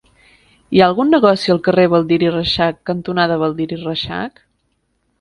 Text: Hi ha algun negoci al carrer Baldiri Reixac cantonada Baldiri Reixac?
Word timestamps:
Hi 0.77 0.81
ha 0.81 0.85
algun 0.91 1.13
negoci 1.15 1.53
al 1.57 1.61
carrer 1.69 1.85
Baldiri 1.95 2.33
Reixac 2.39 2.83
cantonada 2.93 3.41
Baldiri 3.47 3.83
Reixac? 3.87 4.47